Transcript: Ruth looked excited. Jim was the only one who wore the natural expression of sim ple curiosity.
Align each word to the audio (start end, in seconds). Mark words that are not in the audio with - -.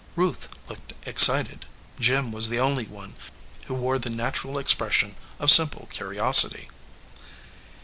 Ruth 0.15 0.49
looked 0.67 0.93
excited. 1.07 1.67
Jim 1.99 2.31
was 2.31 2.49
the 2.49 2.59
only 2.59 2.85
one 2.85 3.13
who 3.67 3.75
wore 3.75 3.99
the 3.99 4.09
natural 4.09 4.57
expression 4.57 5.15
of 5.37 5.51
sim 5.51 5.67
ple 5.67 5.85
curiosity. 5.91 6.71